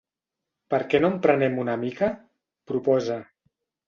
¿Per 0.73 0.77
què 0.93 1.01
no 1.03 1.11
en 1.15 1.19
prenem 1.27 1.59
una 1.63 1.75
mica?, 1.81 2.09
proposa. 2.73 3.19